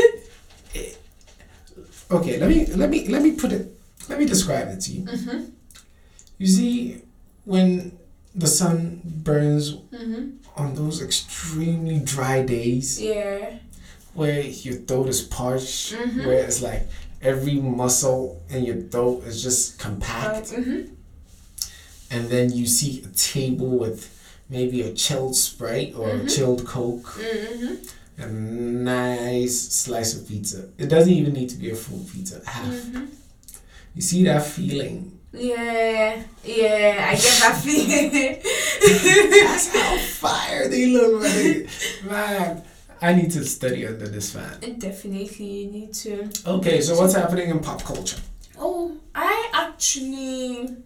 [0.75, 0.99] it-
[2.11, 3.73] okay, let me let me let me put it.
[4.09, 5.03] Let me describe it to you.
[5.05, 5.45] Mm-hmm.
[6.39, 7.03] You see,
[7.45, 7.99] when
[8.35, 10.37] the sun burns Mm-hmm.
[10.57, 13.59] on those extremely dry days Yeah.
[14.15, 16.27] where your throat is parched, Mhm.
[16.27, 16.87] where it's like
[17.23, 20.93] every muscle in your throat is just compact, Mm-hmm.
[22.11, 24.09] and then you see a table with
[24.49, 26.35] maybe a chilled Sprite or a Mhm.
[26.35, 28.23] chilled Coke, Mm-hmm.
[28.23, 30.69] a nice slice of pizza.
[30.79, 32.67] It doesn't even need to be a full pizza, half.
[32.73, 33.05] Mm-hmm.
[33.95, 35.13] You see that feeling?
[35.33, 38.11] Yeah, yeah, I get that feeling.
[39.45, 41.69] That's how fire they look, man.
[42.09, 42.63] man.
[43.01, 44.59] I need to study under this fan.
[44.79, 46.31] Definitely, you need to.
[46.47, 48.19] Okay, so what's happening in pop culture?
[48.59, 50.77] Oh, I actually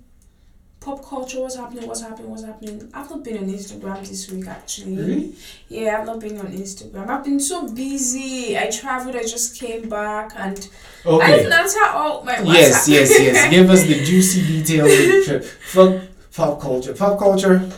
[0.81, 1.41] pop culture.
[1.41, 1.87] What's happening?
[1.87, 2.31] What's happening?
[2.31, 2.91] What's happening?
[2.93, 4.97] I've not been on Instagram this week actually.
[4.97, 5.35] Really?
[5.69, 7.09] Yeah, I've not been on Instagram.
[7.09, 8.59] I've been so busy.
[8.59, 9.15] I traveled.
[9.15, 10.69] I just came back, and
[11.05, 11.37] I Okay.
[11.37, 12.55] didn't answer all my WhatsApp.
[12.55, 13.51] Yes, yes, yes.
[13.55, 15.45] Give us the juicy details of the trip.
[15.45, 16.03] Fuck
[16.35, 16.95] pop culture.
[16.95, 17.71] Pop culture,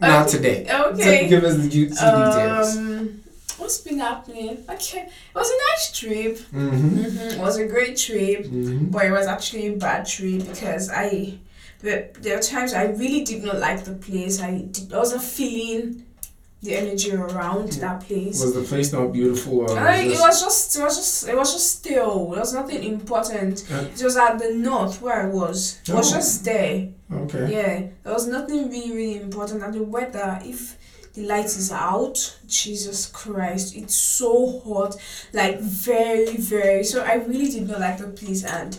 [0.00, 0.66] not today.
[0.70, 1.22] okay.
[1.24, 2.76] So give us the juicy details.
[2.76, 3.19] Um,
[3.60, 4.64] What's been happening?
[4.68, 6.38] Okay, it was a nice trip.
[6.52, 6.78] Mm-hmm.
[6.78, 8.46] hmm It was a great trip.
[8.46, 8.86] Mm-hmm.
[8.86, 11.38] but it was actually a bad trip because I
[11.82, 14.40] there, there were times I really did not like the place.
[14.40, 16.04] I did, I wasn't feeling
[16.62, 18.42] the energy around that place.
[18.44, 21.36] Was the place not beautiful or I, was it was just it was just it
[21.36, 22.30] was just still.
[22.30, 23.64] There was nothing important.
[23.72, 25.80] Uh, It was at the north where I was.
[25.88, 26.16] It was Oh.
[26.16, 26.88] just there.
[27.22, 27.46] okay.
[27.56, 29.62] Yeah, there was nothing really really important.
[29.62, 30.76] And the weather, if
[31.14, 34.96] the light is out, Jesus Christ, it's so hot,
[35.32, 36.84] like very very.
[36.84, 38.78] So I really did not like the place and.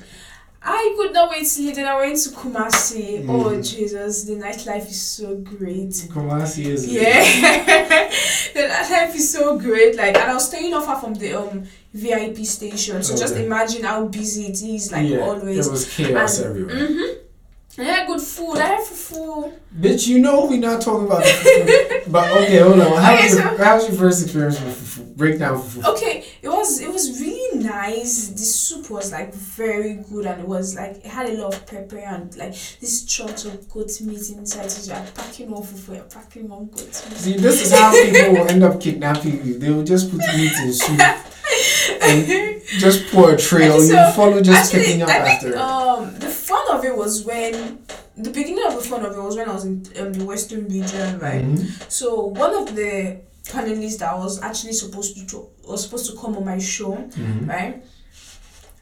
[0.64, 3.26] I could not wait till then I went to Kumasi.
[3.28, 3.68] Oh Mhm.
[3.68, 5.90] Jesus, the nightlife is so great.
[5.90, 7.24] Kumasi is Yeah,
[8.54, 9.96] the nightlife is so great.
[9.96, 11.64] Like, and I was staying far from the um
[11.96, 14.92] VIP station, so just imagine how busy it is.
[14.92, 15.66] Like yeah, always.
[15.66, 16.76] There was chaos And- everywhere.
[16.76, 17.82] Mm-hmm.
[17.82, 18.58] I had good food.
[18.58, 19.54] I had food.
[19.80, 21.24] Bitch, you know we're not talking about.
[22.12, 23.02] But okay, hold on.
[23.02, 25.16] How Okay, was, so- your, how was your first experience with fufu?
[25.16, 25.86] Break down fufu.
[25.94, 28.28] Okay, it was it was really nice.
[28.30, 31.66] The soup was like very good, and it was like it had a lot of
[31.66, 34.70] pepper and like this chunks of goat meat inside.
[34.72, 37.18] So you're packing one fufu, you're packing one goat meat.
[37.18, 39.58] See, this is how people will end up kidnapping you.
[39.60, 41.00] They will just put meat in soup
[42.02, 43.74] and just pour a trail.
[43.74, 45.52] Okay, you follow just Actually, picking up I after.
[45.52, 47.80] think um the fun of it was when
[48.18, 50.68] the beginning of the fun of it was when I was in um, the Western
[50.68, 51.44] region, right?
[51.46, 51.92] Mhm.
[51.92, 56.36] So one of the panelists that was actually supposed to to- was supposed to come
[56.38, 57.48] on my show, Mhm.
[57.48, 57.84] right?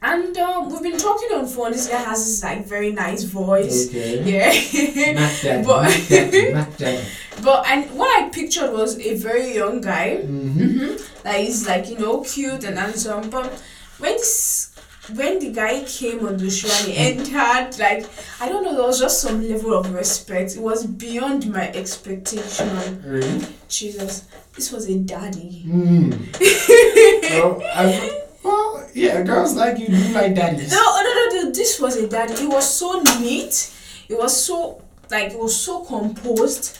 [0.02, 1.72] And um, we've been talking on phone.
[1.72, 3.88] This guy has this like very nice voice.
[3.88, 4.22] Okay.
[4.24, 5.12] Yeah.
[5.14, 7.04] Mac But- Mac Daddy, Mac Daddy.
[7.42, 10.20] but and what I pictured was a very young guy.
[10.24, 10.60] Mm-hmm.
[10.60, 11.26] Mm-hmm.
[11.26, 13.28] Like he's like you know cute and handsome.
[13.28, 13.52] But
[13.98, 14.69] when this,
[15.16, 18.06] when the guy came on the show and he entered, like
[18.40, 20.56] I don't know, there was just some level of respect.
[20.56, 23.02] It was beyond my expectation.
[23.04, 23.46] Really?
[23.68, 25.64] Jesus, this was a daddy.
[25.66, 26.10] Mm.
[27.30, 30.70] well, I, well, yeah, girls like you do like daddies.
[30.70, 31.50] No, no, no, no.
[31.52, 32.34] This was a daddy.
[32.34, 33.74] It was so neat.
[34.08, 36.78] It was so like it was so composed.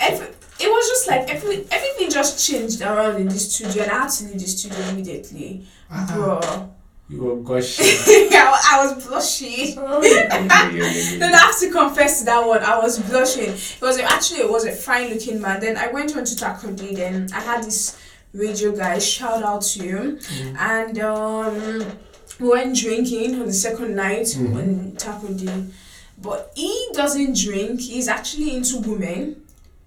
[0.00, 0.26] Every
[0.60, 4.10] it was just like every everything just changed around in the studio, and I had
[4.10, 6.14] to leave the studio immediately, Uh-uh.
[6.14, 6.70] bro.
[7.08, 7.84] You were gushing.
[8.32, 9.74] I, I was blushing.
[11.18, 12.62] Then I have to confess to that one.
[12.62, 13.50] I was blushing.
[13.50, 15.60] It was actually it was a fine looking man.
[15.60, 16.96] Then I went on to Takodi.
[16.96, 18.00] Then I had this
[18.32, 18.98] radio guy.
[18.98, 20.18] Shout out to you.
[20.20, 20.56] Mm.
[20.58, 21.86] And um,
[22.40, 24.56] we went drinking on the second night Mhm.
[24.56, 25.70] on Takodi.
[26.18, 27.80] But he doesn't drink.
[27.80, 29.42] He's actually into women.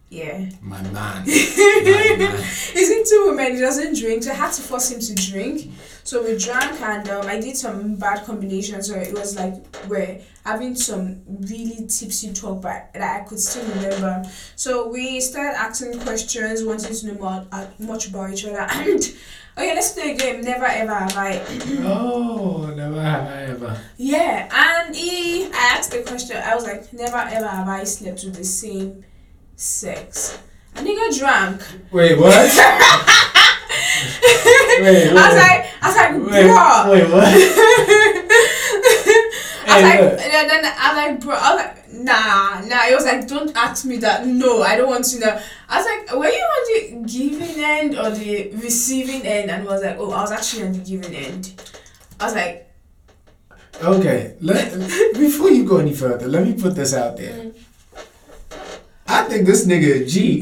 [0.10, 0.46] Yeah.
[0.62, 0.92] My man.
[1.26, 2.38] My man.
[2.74, 3.56] He's into women.
[3.56, 4.24] He doesn't drink.
[4.24, 5.72] So I had to force him to drink.
[6.06, 8.90] So we drank and um, I did some bad combinations.
[8.90, 9.56] So it was like
[9.88, 14.24] we're having some really tipsy talk, but that I could still remember.
[14.56, 18.68] So we started asking questions, wanting to know more, uh, much about each other.
[18.70, 19.02] And
[19.58, 20.42] okay, let's play a game.
[20.42, 21.44] Never ever have I.
[21.84, 23.82] Oh, never have I ever.
[23.98, 26.38] Yeah, and he, I asked the question.
[26.38, 29.04] I was like, never ever have I slept with the same
[29.56, 30.38] sex.
[30.76, 31.64] And he got drunk.
[31.92, 32.30] Wait, what?
[34.82, 35.66] wait, I was like,
[35.96, 36.92] was like, wait, bro.
[36.92, 37.28] wait, what?
[37.28, 37.30] I
[39.68, 40.20] I was Hey, like, look.
[40.22, 42.86] and then I'm like, bro, I was like, nah, nah.
[42.88, 44.26] It was like, don't ask me that.
[44.28, 45.40] No, I don't want to know.
[45.70, 46.64] I was like, were you on
[47.04, 49.50] the giving end or the receiving end?
[49.50, 51.54] And he was like, oh, I was actually on the giving end.
[52.20, 52.62] I was like,
[53.84, 54.72] Okay, let,
[55.16, 57.52] before you go any further, let me put this out there.
[59.06, 60.42] I think this nigga a G.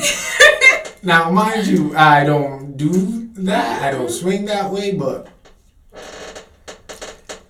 [1.03, 2.91] now, mind you, I don't do
[3.35, 3.81] that.
[3.81, 5.29] I don't swing that way, but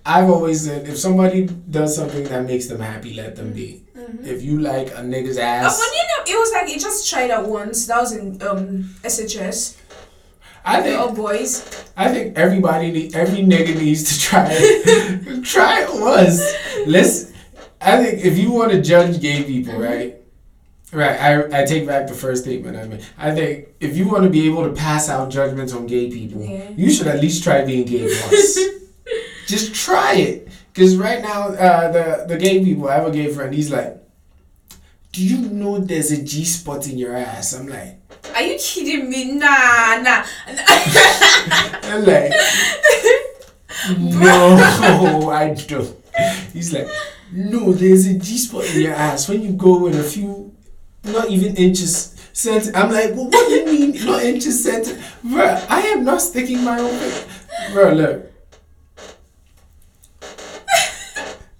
[0.06, 3.82] I've always said if somebody does something that makes them happy, let them be.
[4.22, 7.30] If you like a nigga's ass, but you know, it was like, it just tried
[7.30, 7.86] out once.
[7.86, 9.78] That was in um SHS.
[10.64, 11.62] I think old boys.
[11.96, 15.44] I think everybody, need, every nigga needs to try it.
[15.54, 16.40] try it once.
[16.86, 17.32] Let's.
[17.80, 20.16] I think if you want to judge gay people, right?
[20.92, 21.20] Right.
[21.20, 23.04] I, I take back the first statement I made.
[23.18, 26.42] I think if you want to be able to pass out judgments on gay people,
[26.42, 26.70] Yeah.
[26.70, 28.58] you should at least try being gay once.
[29.46, 30.48] Just try it.
[30.72, 33.96] Because right now, uh, the, the gay people, I have a gay friend, he's like,
[35.12, 37.54] Do you know there's a G spot in your ass?
[37.54, 38.00] I'm like,
[38.34, 39.32] Are you kidding me?
[39.34, 40.24] Nah, nah.
[41.84, 42.32] I'm like,
[43.98, 45.96] no, I don't.
[46.52, 46.88] He's like,
[47.32, 50.52] no, there's a G spot in your ass when you go in a few,
[51.04, 52.10] not even inches.
[52.32, 54.94] Cent- I'm like, well, what do you mean, not inches center?
[55.24, 57.24] Bruh, I am not sticking my own finger.
[57.70, 58.33] Bruh, look.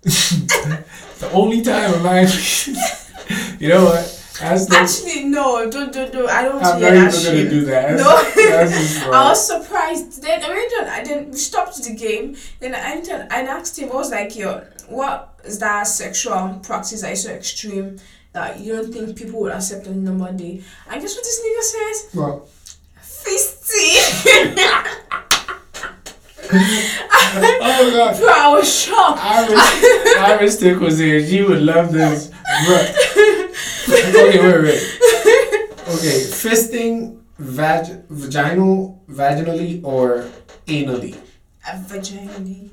[1.18, 2.76] the only time I'm actually,
[3.58, 4.20] you know what?
[4.40, 6.28] That's the, Actually, no, don't, don't, don't.
[6.28, 7.96] I don't I'm not even gonna do that.
[7.96, 8.42] That's, No.
[8.50, 9.02] that's.
[9.04, 10.22] I was surprised.
[10.22, 10.88] Then I went on.
[10.88, 12.36] I then we stopped the game.
[12.58, 16.60] Then I went on and asked him, "What was like "Yo, what is that sexual
[16.64, 17.98] practice that is so extreme
[18.32, 21.62] that you don't think people would accept on normal day?" And guess what this nigga
[21.62, 22.14] says?
[22.14, 22.48] Well,
[23.00, 24.00] Fisty.
[26.56, 28.18] Oh god.
[28.20, 29.20] Bro, I was shocked.
[29.22, 31.24] Iris, Iris Tic was here.
[31.26, 32.30] She would love this.
[32.66, 32.86] Bruh.
[33.88, 34.82] Okay, wait, wait.
[35.94, 40.26] Okay, fisting vag- vaginal, vaginally or
[40.66, 41.16] anally?
[41.66, 42.70] Uh, vaginally.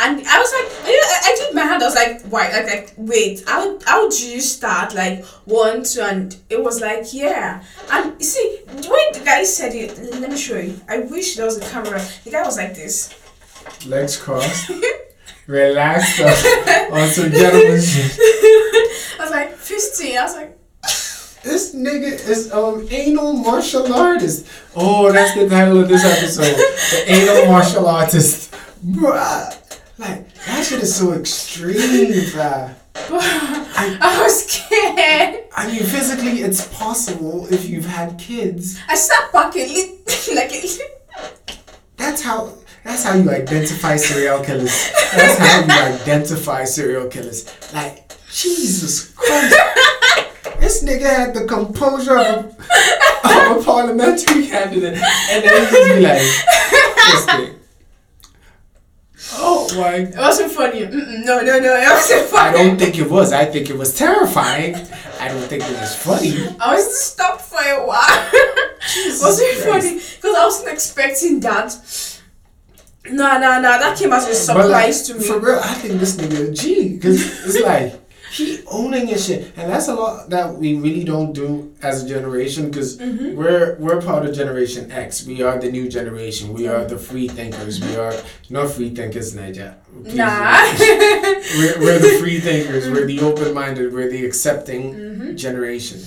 [0.00, 0.68] And I was like,
[1.28, 1.82] I, did my hand.
[1.82, 2.50] I was like, why?
[2.50, 3.44] Like, like, wait.
[3.46, 4.94] How how do you start?
[4.94, 7.62] Like one, two, and it was like, yeah.
[7.92, 10.80] And you see, the way the guy said it, let me show you.
[10.88, 12.00] I wish there was a camera.
[12.24, 13.14] The guy was like this.
[13.86, 14.70] Legs crossed.
[15.46, 16.16] Relaxed
[17.14, 17.80] some gentleman.
[17.80, 20.18] I was like, fifteen.
[20.18, 20.58] I was like,
[21.42, 24.46] This nigga is um anal martial artist.
[24.76, 26.54] Oh, that's the title of this episode.
[26.54, 28.54] The anal martial artist.
[28.84, 29.56] Bruh.
[29.98, 31.76] Like, that shit is so extreme,
[32.32, 32.74] bruh.
[32.96, 35.44] I was scared.
[35.56, 38.78] I mean, physically, it's possible if you've had kids.
[38.88, 41.52] I sat fucking lit like a
[41.96, 42.54] That's how.
[42.84, 44.90] That's how you identify serial killers.
[45.14, 47.46] That's how you identify serial killers.
[47.74, 49.56] Like Jesus Christ,
[50.58, 55.94] this nigga had the composure of a, of a parliamentary candidate, and then he just
[55.94, 56.22] be like,
[57.12, 57.57] this thing.
[59.32, 59.96] Oh my!
[59.96, 60.80] It wasn't funny.
[60.86, 61.76] Mm-mm, no, no, no.
[61.76, 62.48] It wasn't funny.
[62.58, 63.32] I don't think it was.
[63.32, 64.74] I think it was terrifying.
[65.20, 66.34] I don't think it was funny.
[66.60, 68.30] I was stopped for a while.
[68.32, 69.66] it wasn't Christ.
[69.66, 71.76] funny because I wasn't expecting that.
[73.10, 73.78] Nah, nah, nah.
[73.78, 75.24] That came as a But, like, surprise to me.
[75.24, 76.94] For real, I think this nigga a G.
[76.94, 77.94] Because it's like,
[78.32, 79.52] he owning his shit.
[79.56, 83.36] And that's a lot that we really don't do as a generation because Mm-hmm.
[83.36, 85.26] we're, we're part of Generation X.
[85.26, 86.52] We are the new generation.
[86.52, 87.80] We are the free thinkers.
[87.80, 88.14] We are
[88.50, 89.76] not free thinkers, Niger.
[90.04, 90.62] Please, Nah.
[91.58, 92.88] we're, we're the free thinkers.
[92.90, 93.92] We're the open minded.
[93.92, 95.36] We're the accepting Mm-hmm.
[95.36, 96.00] generation.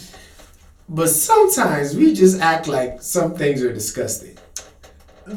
[0.90, 4.38] But sometimes we just act like some things are disgusting.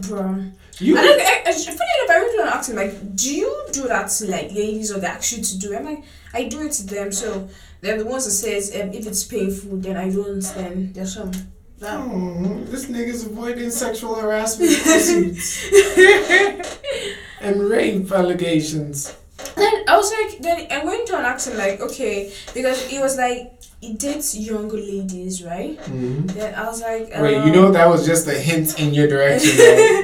[0.08, 0.46] Bro.
[0.80, 3.66] You, And like, I, I, funny enough, I want to ask him, like, do you
[3.72, 5.76] do that to, like, ladies or they ask you to do it?
[5.76, 7.48] I'm like, I do it to them, so
[7.80, 11.30] they're the ones that says, um, if it's painful, then I don't, then there's some.
[11.78, 11.98] That.
[11.98, 15.70] Oh, this nigga's avoiding sexual harassment lawsuits
[17.40, 19.14] and rape allegations.
[19.56, 23.16] Then I was like, then I went to an accent like, okay, because it was
[23.16, 23.52] like,
[23.82, 25.78] it dates younger ladies, right?
[25.78, 26.32] Mhm.
[26.32, 29.06] Then I was like, Wait, um, you know that was just a hint in your
[29.08, 29.50] direction.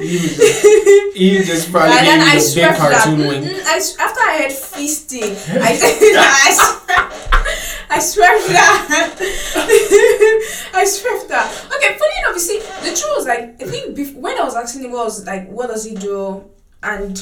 [0.01, 2.77] He was just, he was just probably and then you I the big that.
[2.77, 3.43] cartoon Mm, wing.
[3.65, 5.23] I after I had feasting,
[5.61, 5.73] I
[6.21, 9.17] I, I swept that.
[10.73, 11.51] I swept that.
[11.75, 14.83] Okay, funny enough, you see, the truth was like I think when I was asking
[14.83, 16.43] him, was like, what does he do,
[16.83, 17.17] and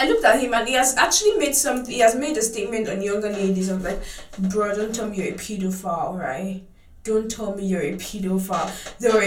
[0.00, 1.86] I looked at him and he has actually made some.
[1.86, 3.68] He has made a statement on younger ladies.
[3.68, 4.00] I'm like,
[4.38, 6.62] bro, don't tell me you're a pedophile, right?
[7.02, 8.70] don't tell me you're a pedophile.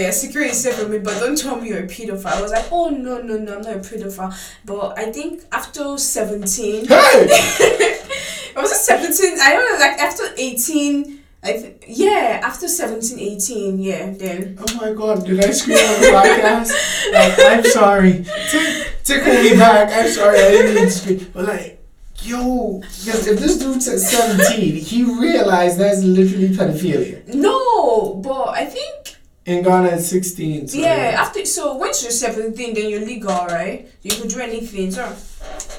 [0.08, 2.26] A secret is safe for me, but don't tell me you're a pedophile.
[2.26, 4.34] I was like, oh no no no, I'm not a pedophile.
[4.64, 7.26] But I think after seventeen, Hey!
[8.56, 9.38] was it seventeen?
[9.40, 11.23] I don't know, like after eighteen.
[11.44, 14.56] I th- yeah, after 17, 18, yeah, then.
[14.58, 16.72] Oh my god, did I scream on the podcast?
[17.12, 18.24] Like, I'm sorry.
[18.50, 19.90] T- tickle me back.
[19.92, 21.30] I'm sorry, I didn't mean to scream.
[21.34, 21.84] But like,
[22.22, 27.34] yo, because if this dude said 17, he realized that's literally pedophilia.
[27.34, 30.68] No, but I think In Ghana, it's 16.
[30.68, 31.20] So yeah.
[31.20, 33.86] After so once you're seventeen, then you're legal, right?
[34.00, 34.90] You could do anything.
[34.90, 35.04] So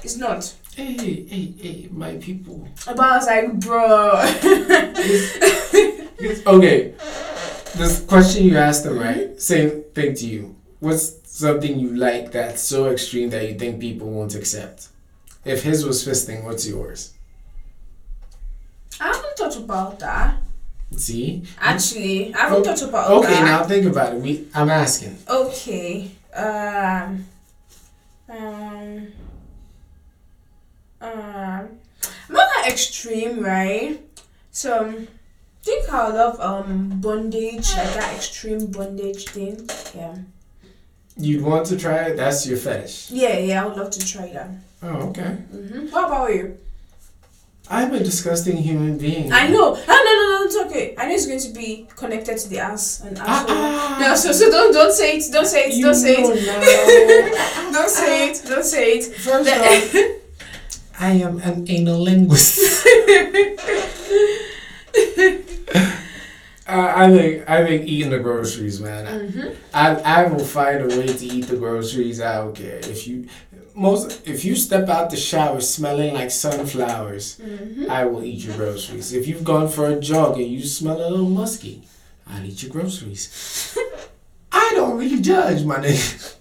[0.03, 0.53] it's not.
[0.75, 0.93] Hey,
[1.25, 2.67] hey, hey, my people.
[2.85, 4.21] But I was like, bro.
[6.25, 6.93] Okay,
[7.75, 9.39] this question you asked them, right?
[9.39, 10.55] Same thing to you.
[10.79, 14.87] What's something you like that's so extreme that you think people won't accept?
[15.43, 17.13] If his was fisting, what's yours?
[18.99, 20.37] I haven't thought about that.
[20.97, 21.43] See?
[21.59, 23.43] Actually, I haven't thought about Okay, that.
[23.43, 24.21] now think about it.
[24.21, 25.17] We, I'm asking.
[25.29, 26.11] Okay.
[26.33, 27.25] Um.
[28.29, 29.07] Um.
[31.01, 31.69] Um.
[32.29, 33.99] Not that extreme, right?
[34.51, 35.05] So,
[35.65, 39.67] think I love um bondage, like that extreme bondage thing.
[39.95, 40.15] Yeah.
[41.17, 42.17] You'd want to try it.
[42.17, 43.09] That's your fetish.
[43.11, 43.63] Yeah, yeah.
[43.63, 44.49] I would love to try that.
[44.83, 45.31] Oh, okay.
[45.51, 46.57] hmm What about you?
[47.67, 49.31] I'm a disgusting human being.
[49.33, 49.73] I know.
[49.75, 50.93] Ah, no, no, no, it's okay.
[50.99, 53.57] I know it's going to be connected to the ass and Ah, asshole.
[53.57, 53.97] ah.
[54.01, 55.31] No, so so don't don't say it.
[55.31, 55.81] Don't say it.
[55.81, 57.73] Don't say it.
[57.75, 58.35] Don't say it.
[58.47, 59.03] Don't say it.
[59.25, 59.85] First off,
[60.99, 62.59] I am an anal linguist.
[66.75, 69.05] I I think I think eating the groceries, man.
[69.05, 69.53] Mm-hmm.
[69.73, 72.21] I I will find a way to eat the groceries.
[72.21, 73.27] I don't care if you
[73.73, 77.37] most if you step out the shower smelling like sunflowers.
[77.37, 77.89] Mm-hmm.
[77.89, 79.13] I will eat your groceries.
[79.13, 81.83] If you've gone for a jog and you smell a little musky,
[82.27, 83.77] I'll eat your groceries.
[84.51, 86.35] I don't really judge, my nigga.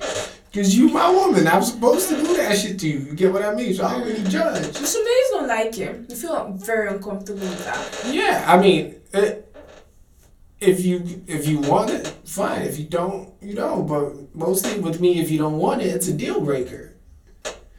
[0.56, 1.46] Cause you my woman.
[1.46, 2.98] I'm supposed to do that shit to you.
[3.00, 3.74] You get what I mean?
[3.74, 4.74] So I don't really judge.
[4.74, 6.08] Some ladies don't like it.
[6.08, 8.14] They feel very uncomfortable with that.
[8.14, 9.54] Yeah, I mean, it,
[10.60, 12.62] if you if you want it, fine.
[12.62, 13.86] If you don't, you don't.
[13.86, 16.94] But mostly with me, if you don't want it, it's a deal breaker.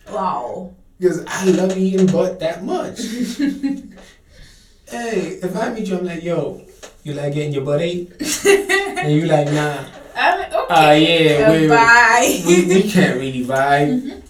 [0.09, 0.73] Wow.
[0.99, 2.99] Because I love eating butt that much.
[4.89, 6.65] hey, if I meet you, I'm like, yo,
[7.03, 8.11] you like getting your butt ate?
[8.47, 9.85] and you like, nah.
[10.15, 11.39] I'm like, okay.
[11.39, 11.67] Yeah, uh, wait.
[11.69, 12.43] bye.
[12.47, 14.23] we, we can't really vibe.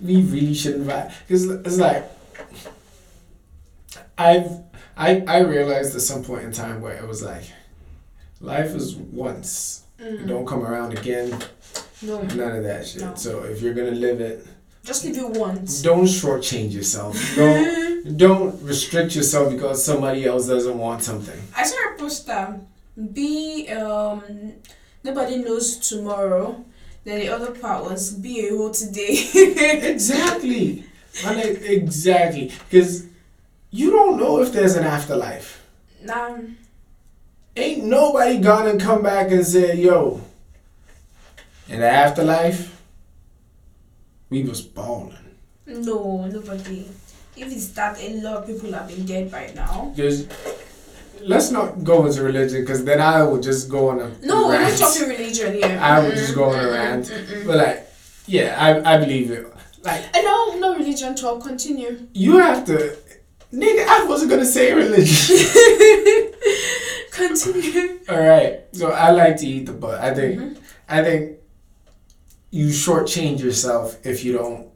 [0.00, 1.12] We really shouldn't vibe.
[1.26, 2.10] Because it's like,
[4.16, 4.50] I've,
[4.96, 7.44] I, I realized at some point in time where it was like,
[8.40, 9.82] life is once.
[9.98, 11.38] It don't come around again.
[12.02, 13.02] no, None of that shit.
[13.02, 13.14] No.
[13.14, 14.46] So if you're gonna live it,
[14.84, 15.82] just leave it once.
[15.82, 17.16] don't shortchange yourself.
[17.34, 21.40] Don't don't restrict yourself because somebody else doesn't want something.
[21.56, 22.60] I saw a poster.
[23.12, 24.22] Be um,
[25.02, 26.64] nobody knows tomorrow.
[27.04, 29.16] Then the other part was be a hoe today.
[29.92, 30.84] Exactly.
[31.24, 32.52] Exactly.
[32.70, 33.06] Because
[33.76, 35.48] you don't know if there's an afterlife.
[36.02, 36.38] nah,
[37.56, 40.20] Ain't nobody gonna come back and say, yo,
[41.68, 42.60] in the afterlife,
[44.30, 45.16] we was balling.
[45.66, 46.86] no, nobody.
[47.36, 49.92] If it's that, a lot of people have been dead by now.
[49.94, 50.26] Because
[51.22, 54.60] let's not go into religion because then I will just go on a No, we're
[54.60, 55.78] not talking religion here.
[55.80, 57.12] I would just go on a rant.
[57.46, 57.88] But like,
[58.26, 59.46] yeah, I, I believe it.
[59.82, 61.42] Like, And no, no religion talk.
[61.44, 62.06] Continue.
[62.14, 62.96] you have to,
[63.52, 65.36] nigga, I wasn't gonna say religion.
[67.10, 68.00] Continue.
[68.08, 68.60] All right.
[68.72, 70.00] So I like to eat the butt.
[70.00, 70.62] I think Mm-hmm.
[70.88, 71.38] I think
[72.50, 74.68] you shortchange yourself if you don't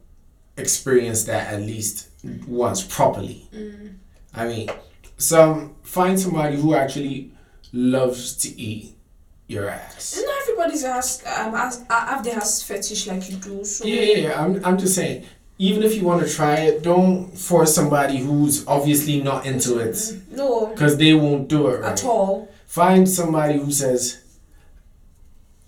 [0.56, 2.08] experience that at least
[2.48, 3.48] once properly.
[3.54, 3.94] Mm.
[4.34, 4.70] I mean,
[5.16, 7.32] some find somebody who actually
[7.72, 8.96] loves to eat
[9.46, 10.20] your ass.
[10.24, 11.70] Not everybody's ass um uh,
[12.06, 13.64] have the ass fetish like you do.
[13.64, 14.42] So Yeah, yeah, yeah.
[14.44, 15.24] I'm, I'm just saying.
[15.60, 19.92] Even if you want to try it, don't force somebody who's obviously not into it
[19.92, 20.36] mm-hmm.
[20.36, 21.92] no, because they won't do it right.
[21.92, 22.48] at all.
[22.64, 24.22] Find somebody who says,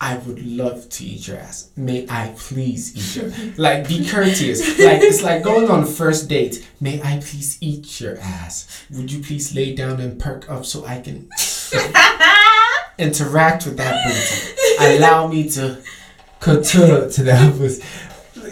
[0.00, 1.70] I would love to eat your ass.
[1.76, 4.60] May I please eat your like be courteous.
[4.78, 6.66] Like it's like going on a first date.
[6.80, 8.86] May I please eat your ass?
[8.90, 11.28] Would you please lay down and perk up so I can
[12.98, 14.96] interact with that booty?
[14.96, 15.82] Allow me to
[16.40, 17.84] couture to that booty.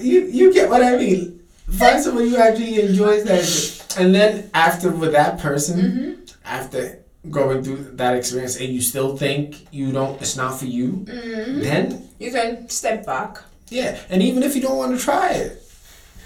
[0.01, 1.41] You you get what I mean?
[1.71, 3.97] Find someone who actually enjoys that.
[3.99, 6.13] And then after with that person, mm-hmm.
[6.45, 6.99] after
[7.31, 11.61] going through that experience and you still think you don't it's not for you, mm-hmm.
[11.61, 13.39] then You can step back.
[13.69, 13.99] yeah.
[14.11, 15.63] And even if you don't want to try it,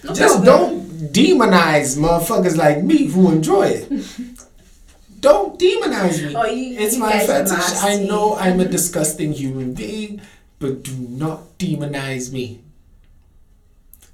[0.05, 0.47] No just problem.
[0.47, 3.89] don't demonize motherfuckers like me who enjoy it.
[5.21, 6.35] don't demonize me.
[6.37, 7.83] Oh, you- it's you my fetish.
[7.83, 10.21] I know I'm a disgusting human being,
[10.59, 12.61] but do not demonize me.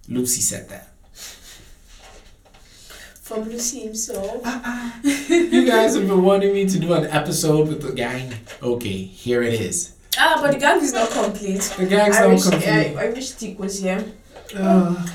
[0.09, 0.89] Luci said that.
[3.23, 4.43] From Luci himself.
[5.05, 8.35] You guys have been wanting me to do an episode with the gang.
[8.63, 9.95] Okay, here it is.
[10.19, 11.61] Ah, but the gang is not complete.
[11.79, 12.97] The gang's I not wish, complete.
[12.97, 14.05] I, I wish Tic was here.
[14.57, 15.07] Uh,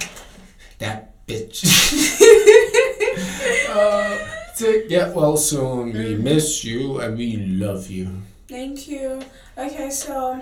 [0.80, 1.66] that bitch.
[3.70, 4.18] uh,
[4.58, 5.92] to get well soon.
[5.92, 8.10] We miss you and we love you.
[8.48, 9.22] Thank you.
[9.58, 10.42] Okay, so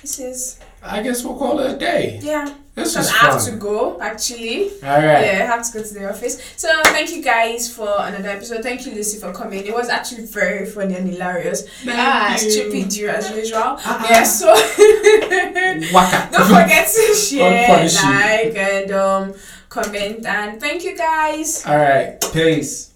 [0.00, 2.18] this is I guess we'll call it a day.
[2.22, 2.52] yeah.
[2.74, 4.70] This Because is I have to go actually.
[4.82, 5.26] All right.
[5.26, 6.40] Yeah, I have to go to the office.
[6.56, 8.62] So thank you guys for another episode.
[8.62, 9.66] Thank you, Luci, for coming.
[9.66, 11.68] It was actually very funny and hilarious.
[11.84, 12.50] Thank ah, you.
[12.50, 13.76] stupid you as usual.
[13.78, 14.46] Ah, Yeah, so
[16.32, 19.34] don't forget to share, like, and um,
[19.68, 20.24] comment.
[20.24, 21.64] And thank you guys.
[21.66, 22.18] All right.
[22.32, 22.88] Peace.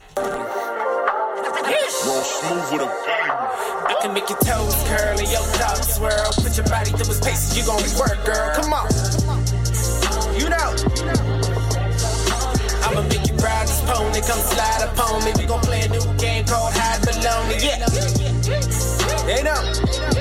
[3.96, 6.30] I can make your toes curl and your top swirl.
[6.36, 8.52] Put your body through a paces, you gon' work, girl.
[8.54, 8.90] Come on.
[10.36, 10.76] You know.
[12.84, 15.32] I'ma make you ride this pony, come slide upon me.
[15.38, 17.62] We gon' play a new game called Hide Baloney.
[17.64, 17.86] Yeah.
[19.24, 20.15] They no.